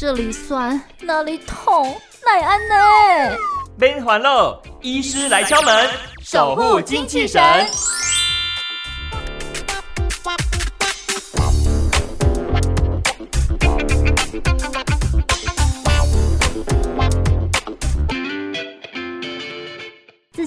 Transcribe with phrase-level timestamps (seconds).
[0.00, 1.94] 这里酸，那里痛，
[2.24, 3.36] 奈安呢？
[3.78, 5.90] 边环喽，医师来敲门，
[6.24, 7.42] 守护精气神。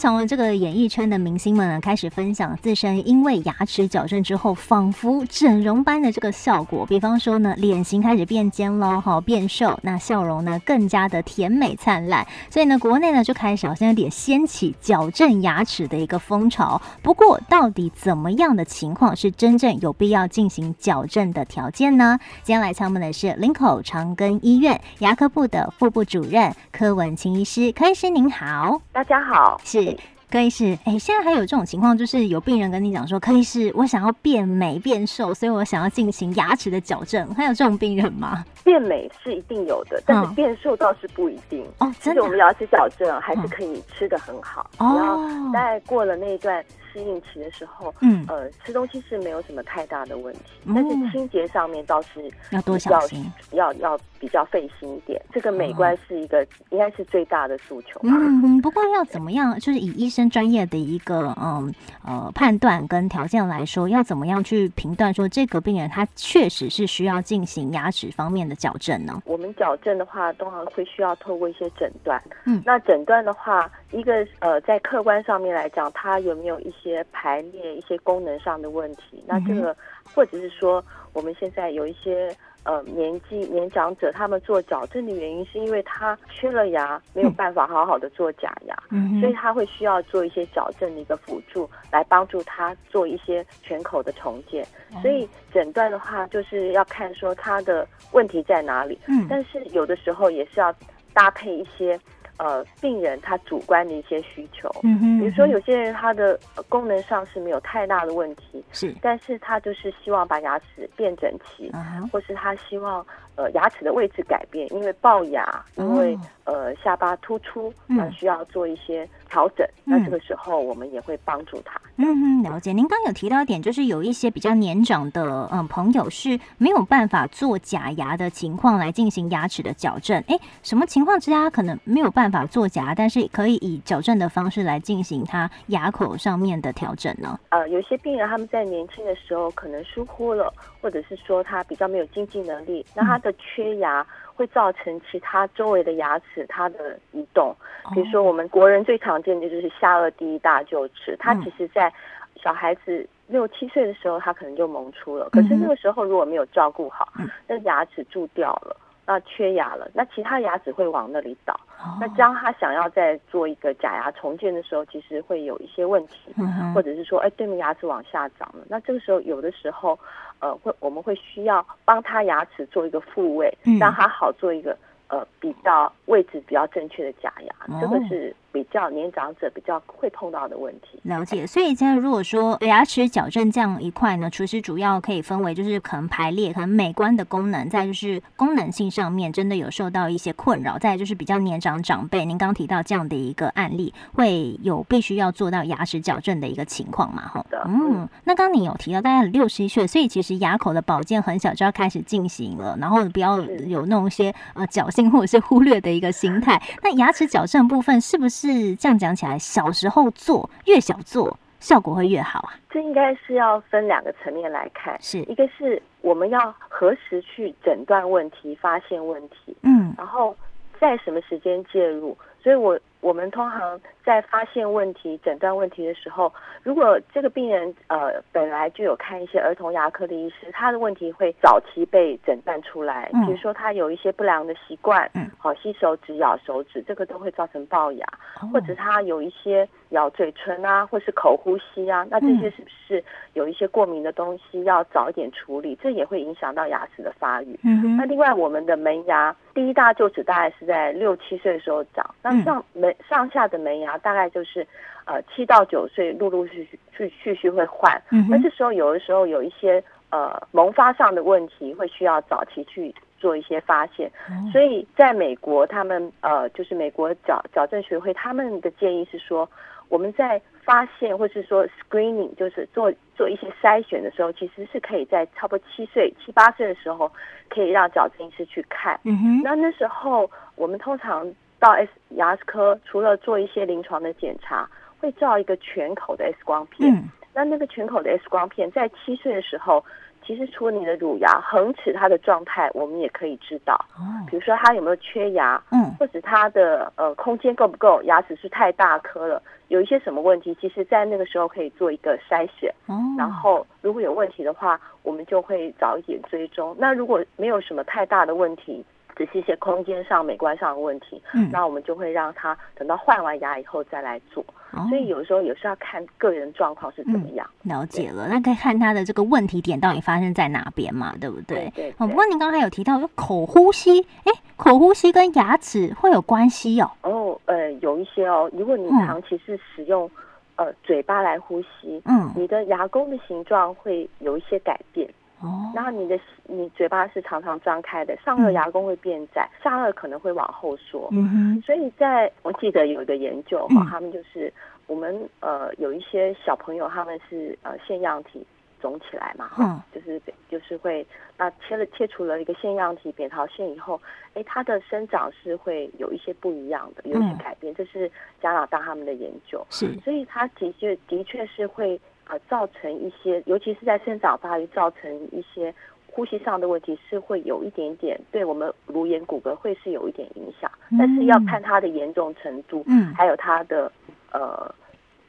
[0.04, 6.86] 从这个演艺圈的明星们呢开始分享自身因为牙齿矫正之后，仿佛整容般的这个效果。
[6.86, 12.28] 比方说呢，脸型开始变尖了，哈，变瘦，那笑容呢更加的甜美灿烂。
[12.50, 16.82] 所以呢，国内呢就开始好像有点掀起矫正牙齿的一个风潮。
[17.02, 22.20] 不过，到底怎么样的情况是真正有必要进行矫正的条件呢？
[22.44, 29.93] 今天来敲门的是林口长庚医院牙科部的副部主任柯文清医师，柯医师您好，大家好，是。
[30.34, 38.44] 柯医师，哎，现在还有这种情况，就是有病人跟你讲说，柯医师，我想要变美变瘦，所以我想要进行牙齿的矫正，还有这种病人吗？
[38.64, 41.64] 变美是一定有的，但是变瘦倒是不一定。
[41.78, 45.22] 哦，其实我们牙齿矫正还是可以吃的很好，然后
[45.54, 46.66] 在过了那一段。
[46.94, 55.20] 适应期的时候，嗯，呃，吃东西是没有什么太大的问题，但是清洁上面倒是要多小心，要要比较费心一点。
[55.34, 58.00] 这个美观是一个应该是最大的诉求。
[58.04, 61.74] 嗯，不过要怎么样，就是以医生专业的一个嗯
[62.06, 69.20] 呃判断跟条件来说，要怎么样去评断说这个病人他确实是需要进行牙齿方面的矫正呢？
[69.26, 72.22] 我们矫正的话，通常会需要透过一些诊断。
[72.46, 76.83] 嗯，那诊断的话，一个呃在客观上面来讲，他有没有一些。
[76.84, 79.76] 些排列一些功能上的问题，那这个
[80.14, 82.30] 或者是说，我们现在有一些
[82.64, 88.76] 呃年纪年长者，他们做矫正的原因是因为他缺了牙，没有办法好好的做假牙，
[89.22, 94.66] 所以他会需要做一些矫正的一个辅助，来帮助他做一些全口的重建。
[95.02, 99.26] 所以诊断的话，就是要看说他的问题在哪里，嗯。
[99.30, 100.74] 但是有的时候也是要
[101.14, 101.98] 搭配一些。
[102.38, 111.72] 呃，病人他主观的一些需求，嗯哼，比如说有些人他的功能上是没有太大的问题，是，但是他就是希望把牙齿变整齐，
[112.12, 113.06] 或是他希望
[113.36, 121.82] 呃牙齿的位置改变，因为龅牙，因为呃下巴突出，那需要做一些调整，那这个时候我们也会帮助他。
[121.96, 122.72] 嗯嗯，了解。
[122.72, 130.24] 您刚有提到一点，就是有一些比较年长的嗯朋友是没有办法做假牙的情况来进行牙齿的矫正。
[130.28, 137.40] 哎，什么情况之下可能没有办法做假，但是可以以矫正的方式来进行他牙口上面的调整呢？
[137.50, 144.06] 呃，有些病人他们在年轻的时候可能疏忽了，或者是说他比较没有经济能力，那他的缺牙
[144.36, 147.56] 会造成其他周围的牙齿它的移动。
[147.94, 151.92] 比如说，我们国人最常见的就是下颚第一大臼齿，它其实，在
[152.36, 155.30] 小孩子六七岁的时候，它可能就萌出了。
[155.32, 157.08] 可是那个时候如果没有照顾好，
[157.48, 161.58] 那牙齿蛀掉了，那缺牙了，那其他牙齿会往那里倒。
[162.00, 166.34] 那当他想要再做一个假牙重建的时候，其实会有一些问题，
[166.74, 168.66] 或者是说，哎，对面牙齿往下长了。
[168.70, 170.00] 那这个时候，有的时候，
[170.44, 174.78] 呃，会我们会需要帮他牙齿做一个复位，让他好做一个。
[175.10, 178.36] 呃，比较位置比较正确的假牙，这个是。
[178.54, 181.46] 比较年长者比较会碰到的问题，了解。
[181.48, 197.28] 所以，现在如果说牙齿矫正这样一块呢，厨师主要可以分为就是可能排列、可能美观的功能，再就是功能性上面真的有受到一些困扰，再就是比较年长长辈，您刚提到这样的一个案例，会有必须要做到牙齿矫正的一个情况嘛？
[197.28, 198.08] 哈，嗯。
[198.26, 206.62] 那刚你有提到大概六十岁，所以其实牙口的保健很小就要开始进行了，然后不要有那种一些呃侥幸或者是忽略的一个心态。
[206.84, 208.43] 那牙齿矫正部分是不是？
[208.44, 212.54] 是这样讲起来，小时候做越小做效果会越好啊。
[212.70, 220.36] 这应该是要分两个层面来看，是一个是我们要何时去诊断问题、发现问题，嗯，然后
[220.80, 222.18] 在什么时间介入。
[222.42, 226.34] 所以我我们通常在发现问题、诊断问题的时候，
[226.64, 233.10] 如果这个病人呃本来就有看一些儿童牙科的医师，他的问题会早期被诊断出来。
[233.26, 238.08] 比如说他有一些不良的习惯，嗯，好吸手指、咬手指，这个都会造成龅牙，
[238.52, 245.78] 或者他有一些咬嘴唇啊，或是口呼吸啊，那这些是不是有一些过敏的东西要早一点处理？
[245.82, 247.60] 这也会影响到牙齿的发育。
[247.64, 254.66] 嗯那另外我们的门牙第一大臼齿大概是在六七岁的时候长，那像门上下的门牙大概就是，
[255.06, 258.02] 呃，七到九岁陆陆续续续续续会换。
[258.30, 264.12] 那这时候有的时候有一些呃萌发上的问题，会需要早期去做一些发现。
[264.52, 269.50] 所以在美国，他们呃就是美国矫矫正学会他们的建议是说，
[269.90, 277.12] 我们在发现或是说 screening，就是做做一些筛选的时候，其实是可以在差不多七岁、七八岁的时候，
[277.50, 279.00] 可以让矫正医师去看。
[279.04, 279.42] 嗯哼。
[279.44, 281.30] 那那时候我们通常
[281.64, 284.70] 到 S 牙齿科，除了做一些临床的检查，
[285.00, 286.94] 会照一个全口的 X 光片。
[286.94, 287.10] 嗯。
[287.34, 289.82] 那那个全口的 X 光片，在七岁的时候。
[290.26, 293.76] 其实除了你的乳牙恒齿，它的状态我们也可以知道。
[293.98, 302.74] 哦，比如说它有没有缺牙，嗯，或者它的呃空间够不够，牙齿是太大颗了，有一些什么问题，其实在那个时候可以做一个筛选。
[302.86, 306.74] 哦，然后如果有问题的话，我们就会早一点追踪。
[306.80, 308.82] 那如果没有什么太大的问题。
[309.16, 314.44] 只是一些空间上、美观上的问题，嗯，那我们就会让他等到换完牙以后再来做。
[314.90, 317.48] 所以有时候也是要看个人状况是怎么样。
[317.62, 321.14] 了解了，那可以看他的这个问题点到底发生在哪边嘛？
[321.22, 321.72] 对不对？
[321.76, 321.94] 对。
[322.00, 326.90] 哦，不过您刚才有提到说口呼吸，哎，口呼吸跟牙齿会有关系哦。
[327.04, 328.50] 哦，呃，有一些哦。
[328.52, 330.10] 如果你长期是使用
[330.56, 335.08] 呃嘴巴来呼吸，嗯，你的牙弓的形状会有一些改变。
[335.44, 341.10] 哦，然后你的你嘴巴是常常张开的，上颚牙弓会变窄，下颚可能会往后缩。
[341.12, 344.52] 嗯哼，所以在我记得有一个研究哈，他们就是
[344.88, 348.46] 我们呃有一些小朋友他们是呃腺样体
[348.82, 351.06] 肿起来嘛，哈，就是就是会
[351.38, 354.00] 那切了切除了一个腺样体扁桃腺以后，
[354.36, 358.10] 哎，它的生长是会有一些不一样的，有一些改变，这是
[358.42, 359.62] 加拿大他们的研究。
[359.70, 362.00] 是，所以它的确的确是会。
[362.30, 365.74] 呃，造成一些，尤其是在生长发育，造成一些
[366.08, 373.92] 呼吸上的问题，是会有一点点对我们颅眼骨骼会是有一点影响，但是要看它的严重程度，嗯，还有它的
[374.32, 374.74] 呃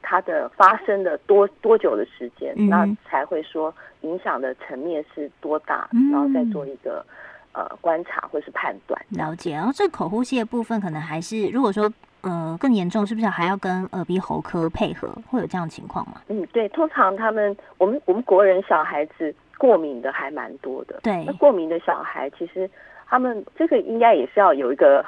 [0.02, 7.04] 它的发生的多多久的时间，那才会说影响的层面是多大，然后再做一个
[7.52, 9.00] 呃观察或是判断。
[9.08, 11.92] 了解，然后这口呼吸的部分，可能还是如果说。
[12.24, 15.08] 呃，更严重是不是还要跟耳鼻喉科配合？
[15.30, 16.20] 会有这样情况吗？
[16.28, 20.98] 嗯，对，通常他们我们我们国人小孩子过敏的还蛮多的。
[21.02, 22.68] 对，那过敏的小孩其实
[23.06, 25.04] 他们这个应该也是要有一个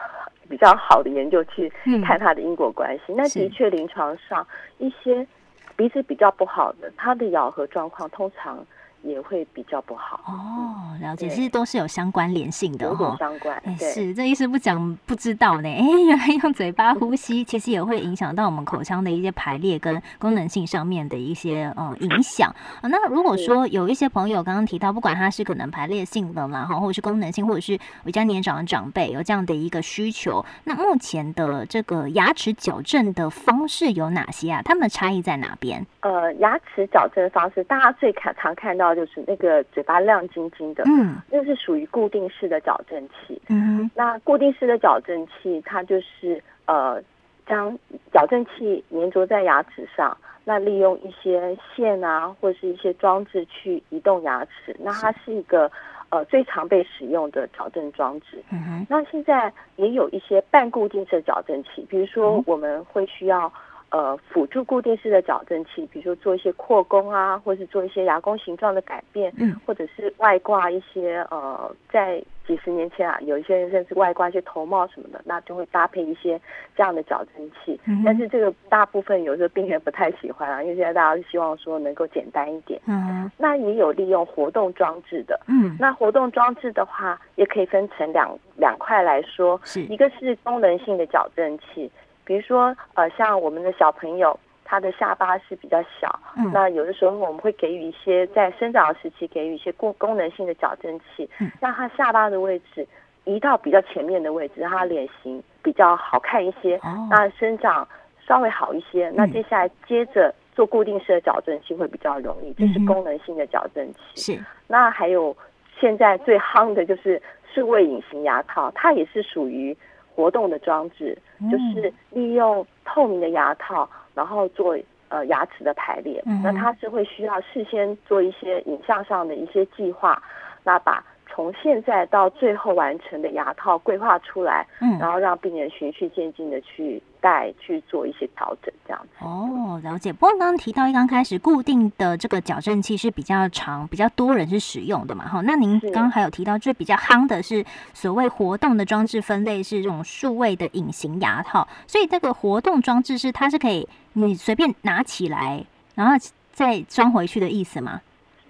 [0.49, 1.73] 比较好的研究去
[2.05, 3.15] 看他的因果关系。
[3.15, 4.47] 那的确，临床上
[4.79, 5.27] 一些
[5.75, 8.65] 鼻子比较不好的，他的咬合状况通常。
[9.07, 13.63] 也会比较不好哦，了解，其实都是有相关联性的哈，相关。
[13.79, 22.53] 是这意思不讲不知道呢，哎， 原来用嘴巴呼吸，其实也会影响到我们口腔的一些排列跟功能性上面的一些呃影响。
[22.83, 34.63] 那如果说有一些朋友刚刚提到，不管他是可能排列性的嘛，哈，或者是功能性，或者是比较年长的长辈有这样的一个需求，那目前的这个牙齿矫正的方式有哪些啊？
[34.63, 35.87] 他们的差异在哪边？
[36.01, 38.96] 呃，牙齿矫正方式，大家最看常看到。
[38.97, 43.41] 就是那个嘴巴亮晶晶的，嗯，那是属于固定式的矫正器。
[43.49, 47.01] 嗯，那固定式的矫正器，它就是呃，
[47.47, 47.79] 将
[48.11, 54.75] 矫正器粘着在牙齿上，那利用一些线啊，或者是一些装置去移动牙齿。
[54.81, 55.71] 那它是一个
[56.09, 58.43] 呃最常被使用的矫正装置。
[58.51, 63.53] 嗯哼，那现在也有一些半固定式矫正器，比如说我们会需要。
[63.91, 76.39] 呃，辅助固定式的矫正器，比如说做一些扩弓啊，或是做一些牙弓形状的改变，嗯，或者是外挂一些呃，在几十年前啊，有一些人甚至外挂一些头帽什么的，那就会搭配一些
[76.77, 77.81] 这样的矫正器。
[77.87, 82.81] 嗯但是这个大部分有时候病人不太喜欢啊，因为现在大家是希望说能够简单一点。
[82.87, 85.41] 嗯，那也有利用活动装置的。
[85.47, 91.91] 嗯，那活动装置的话，也可以分成两两块来说，是一个是功能性的矫正器。
[92.27, 96.19] 比如说，呃，像我们的小朋友，他的下巴是比较小，
[96.53, 101.31] 那有的时候我们会给予一些在生长时期给予一些功功能性的矫正器，
[101.61, 102.85] 让他下巴的位置
[103.25, 107.87] 移到比较前面的位置，让他脸型比较好看一些，那生长
[108.27, 109.09] 稍微好一些。
[109.15, 114.01] 那接下来接着做固定式的矫正器会比较容易，这是功能性的矫正器。
[114.17, 114.45] 是。
[114.67, 115.35] 那还有
[115.79, 117.23] 现在最夯的就是
[117.55, 119.77] 数位隐形牙套，它也是属于。
[120.17, 121.17] 活动的装置
[121.51, 124.77] 就是利用透明的牙套，然后做
[125.11, 126.23] 呃牙齿的排列。
[126.43, 130.21] 那它是会需要事先做一些影像上的一些计划，
[130.65, 131.05] 那把。
[131.29, 139.25] 从现在到最后完成的牙套规划出来，嗯，然后让病人循序渐进的去戴去做一些调整，这样子。
[139.25, 140.13] 哦，了解。
[140.13, 145.27] 不过刚刚提到一刚开始固定的这个矫正器是比较长、比较多人是使用的嘛？
[145.27, 155.65] 哈，那您刚刚还有提到最比较夯的是所谓活动的装置分类是这种数位的隐形牙套，所以这个活动装置是它是可以你随便拿起来，
[155.97, 156.15] 然后
[156.53, 158.01] 再装回去的意思吗？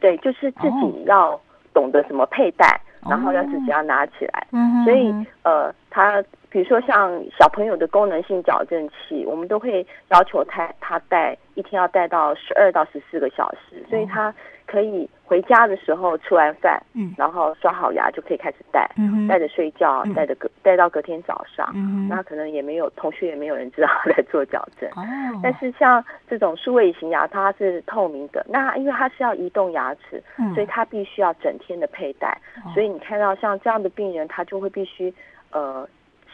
[0.01, 1.41] 对，就是自己要。
[1.77, 4.47] 懂得怎么佩戴，然后要自己要拿起来，
[4.83, 6.25] 所以呃，他
[6.57, 14.35] 比比如说像小朋友的功能性矫正器，我们都会要求他他戴一天要戴到十二到十四个小时，所以他
[14.67, 25.05] 可以回家的时候吃完饭，嗯，然后刷好牙就可以开始戴，嗯，戴着睡觉，戴着隔戴到隔天早上，嗯，那可能也没有同学也没有人知道他在做矫正，哦，
[25.43, 32.41] 但是像这种数位型牙它是透明的，那因为它是要移动牙齿，嗯，所以它必须要整天的佩戴，
[32.73, 35.13] 所以你看到像这样的病人，他就会必须
[35.51, 35.87] 呃。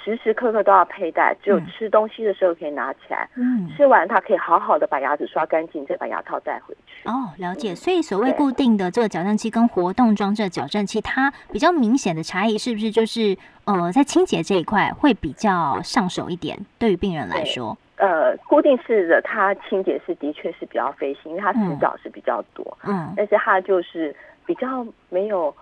[0.05, 3.29] 时时刻刻都要佩戴，只有吃东西的时候可以拿起来。
[3.37, 7.09] 嗯，吃完它可以好好的把牙齿刷干净，再把牙套戴回去。
[7.09, 7.75] 哦，了解。
[7.75, 16.59] 所以所谓固定的这个矫正器跟活动装置矫正器，它比较明显的差异是不是就是呃，在清洁这一块会比较上手一点？
[16.79, 22.77] 对于病人来说，呃，固定式的它清洁是的确是比较费心，因为它死角是比较多。
[22.85, 25.55] 嗯，但是它就是比较没有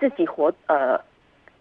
[0.00, 0.98] 自己活呃。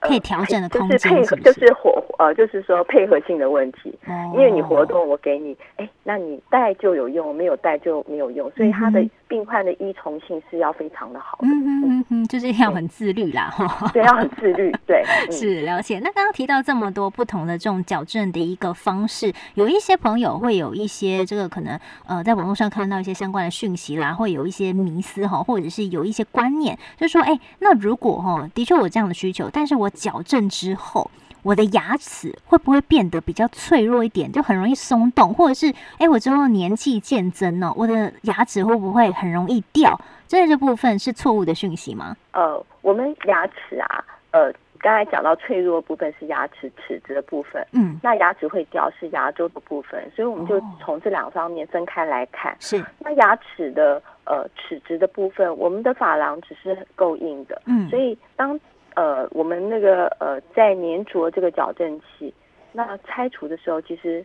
[0.01, 3.97] 可以调整的空间，就是配合，就是活呃，就是说配合性的问题。
[4.33, 9.01] 因为你活动，我给你，哎，那你带就有用，没有带就没有用，所以它的
[9.31, 11.47] 病患的依从性是要非常的好的。
[11.47, 13.89] 嗯嗯嗯嗯，就是要很自律啦，哈。
[13.95, 14.69] 对，要很自律。
[14.85, 15.99] 对， 是了解。
[15.99, 31.09] 那刚刚提到这么多不同的这种矫正的一个方式，有一些朋友会有一些这个可能呃，在网络上看到一些相关的讯息啦，会有一些迷思哈，或者是有一些观念，就是说，哎，那如果哈，的确我这样的需求，但是我矫正之后，
[31.43, 39.99] 我的牙齿会不会变得比较脆弱一点，就很容易松动，或者是哎，我之后年纪渐增呢，我的牙齿会不会很容易掉？
[40.27, 42.15] 这这部分是错误的讯息吗？
[42.33, 52.55] 呃，我们牙齿啊，呃，刚才讲到脆弱部分是牙齿齿质的部分，嗯，那牙齿会掉是牙周的部分，所以我们就从这两方面分开来看。
[52.59, 58.57] 是，那牙齿的呃齿质的部分，我们的珐琅只是够硬的，嗯，所以当
[58.95, 62.33] 呃，我们那个呃，在粘着这个矫正器，
[62.71, 64.23] 那拆除的时候，其实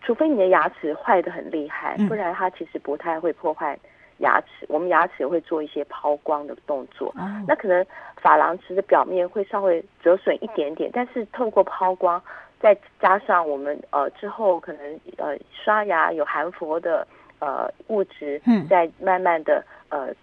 [0.00, 3.78] 除非你的牙齿坏的很厉害，不然它其实不太会破坏
[4.18, 4.66] 牙齿。
[4.68, 7.12] 我们牙齿会做一些抛光的动作，
[7.46, 7.84] 那可能
[8.22, 12.22] 珐琅质的表面会稍微折损一点点，但是透过抛光，
[12.60, 17.06] 再加上我们呃之后可能呃刷牙有含氟的
[17.40, 20.14] 呃物质，嗯，再慢慢的呃。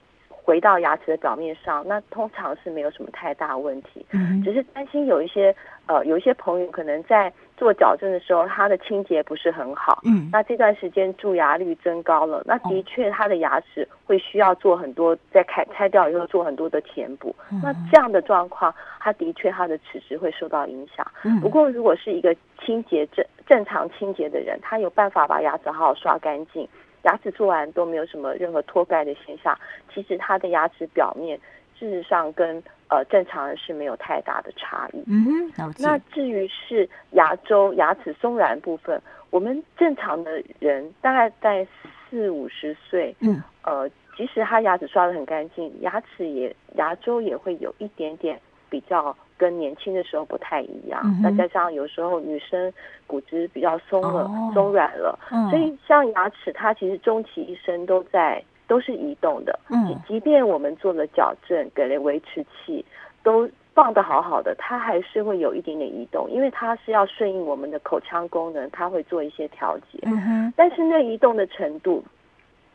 [0.45, 4.05] 回到牙齿的表面上，那通常是没有什么太大问题，
[4.43, 5.53] 只是担心有一些
[5.87, 21.03] 呃，有一些朋友可能在做矫正的时候，他的清洁不是很好，嗯，那这段时间蛀牙率增高了，那的确他的牙齿会需要做很多，在开拆掉以后做很多的填补，那这样的状况，他的确他的齿质会受到影响。
[21.41, 26.67] 不过如果是一个清洁正正常清洁的人，他有办法把牙齿好好刷干净。
[27.05, 29.57] 牙齿做完都没有什么任何脱钙的现象，
[29.91, 31.39] 其实他的牙齿表面
[31.79, 35.03] 事实上跟呃正常人是没有太大的差异。
[35.07, 41.65] 嗯，那至于是牙周牙齿松软部分，我们正常的人大概在
[42.09, 49.15] 四五十岁，嗯，呃，即使他牙齿刷的很干净，牙齿也牙周也会有一点点比较。
[49.37, 52.71] 跟年轻的时候不太一样，再加上有时候女生
[53.05, 55.17] 骨质比较松了、松软了，
[55.49, 59.59] 所以像牙齿，它其实终其一生都在都是移动的。
[59.69, 62.85] 嗯，即便我们做了矫正，给了维持器，
[63.23, 69.99] 都放的好好的，它还是会有一点点移动，因为它是要顺应我们的口腔功能，它会做一些调节。
[70.03, 72.03] 嗯哼，但是那移动的程度，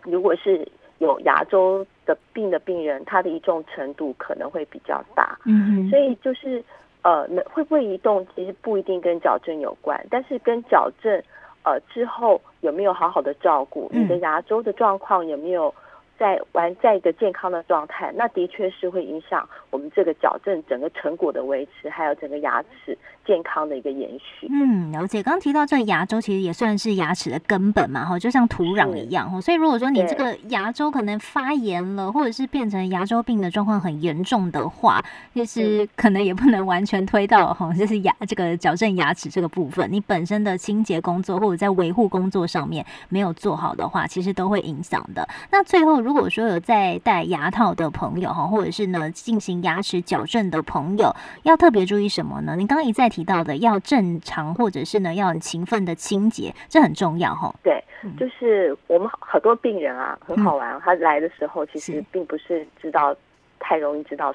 [0.03, 0.69] 如果是。
[1.01, 6.65] 有牙周的病的病人，他的移动程度可能会比较大，嗯，所以就是
[7.03, 11.21] 呃，会不会移动，其实不一定跟矫正有关，但是跟矫正
[11.65, 15.75] 呃之后有没有好好的照顾你的牙周的状况有没有。
[16.21, 24.47] 在完在一个健康的状态，那的确是会影响我们这个矫正整个成果的维持，还有整个牙齿健康的一个延续。
[24.51, 25.23] 嗯，了解。
[25.23, 29.41] 刚刚提到这个牙周，其实也算是牙齿的根本嘛，哈，就像土壤一样，哈。
[29.41, 35.03] 所以如果说你这个牙周可能发炎了，或者是变成牙周病的状况很严重的话，
[35.35, 45.27] 就是可能也不能完全推到哈， 就是牙这个矫正牙齿这个部分，你本身的清洁工作或者在维护工作上面没有做好的话，其实都会影响的。
[45.51, 51.15] 那最后如如果说有在戴牙套的朋友哈，或者是呢进行牙齿矫正的朋友，
[51.45, 52.57] 要特别注意什么呢？
[52.57, 57.55] 您刚刚一再提到的，要正常或者是呢要很勤奋的清洁，这很重要哈。
[57.63, 57.81] 对，
[58.19, 63.15] 就是我们很多病人啊，很好玩，他来的时候其实并不是知道
[63.61, 64.35] 太容易知道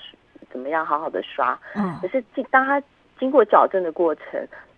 [0.50, 2.82] 怎么样好好的刷，嗯，可是当他
[3.20, 4.24] 经过矫正的过程，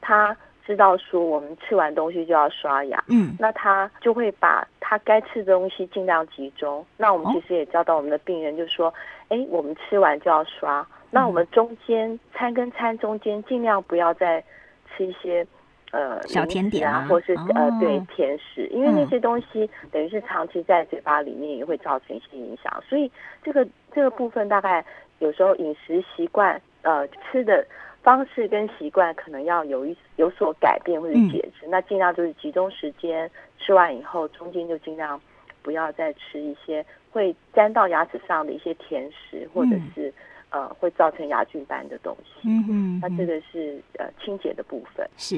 [0.01, 0.35] 他。
[0.67, 6.85] 知道说我们吃完东西就要刷牙，嗯，那他就会把他该吃的东西尽量集中。
[6.97, 8.93] 那我们其实也教导我们的病人，就是说，
[9.29, 10.85] 哎，我们吃完就要刷。
[11.09, 14.43] 那我们中间餐跟餐中间尽量不要再
[14.89, 15.47] 吃一些
[15.91, 23.09] 呃小甜点啊，或是呃对甜食，因为那些东西等于是长期在嘴巴里面也会造成一些影响，所以
[23.41, 24.83] 这个这个部分大概
[25.19, 27.65] 有时候饮食习惯呃吃的
[28.03, 35.19] 方式跟习惯可能要有一有所改变或者节制，那尽量就是集中时间吃完以后，中间就尽量
[35.61, 40.13] 不要再吃一些会粘到牙齿上的一些甜食或者是。
[40.49, 42.47] 呃，会造成牙菌斑的东西。
[42.47, 45.05] 嗯嗯，那这个是呃清洁的部分。
[45.17, 45.35] 是，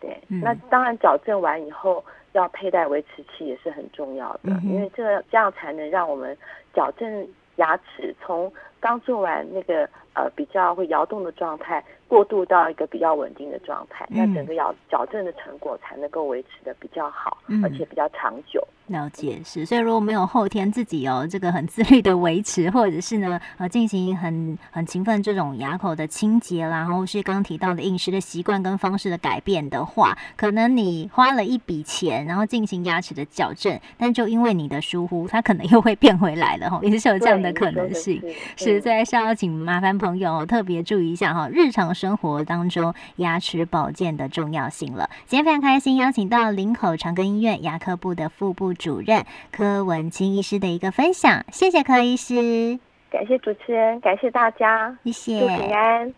[0.00, 0.16] 对。
[0.28, 6.38] 那当然矫正完以后要佩戴维持器也是很重要的，因为这这样才能让我们
[6.72, 8.50] 矫正牙齿从
[8.82, 18.62] 刚做完那个呃比较会摇动的状态，过渡到一个比较稳定的状态，那整个矫矫正的成果才能够维持的比较好，而且比较长久。
[18.88, 38.20] 了解是，所以如果没有后天自己有这个很自律的维持，或者是呢呃进行很很勤奋这种牙口的清洁啦，然后是刚提到的饮食的习惯跟方式的改变的话，可能你花了一笔钱，然后进行牙齿的矫正，但就因为你的疏忽，它可能又会变回来了哈，也是有这样的可能性。
[38.56, 45.08] 是在是要请麻烦朋友特别注意一下哈，日常生活当中牙齿保健的重要性了。
[45.26, 48.72] 今天非常开心邀请到林口长庚医院牙科部的副部。
[48.82, 56.10] 主任柯文清医师的一个分享，谢谢柯医师，感谢主持人，感谢大家，谢谢，祝平安。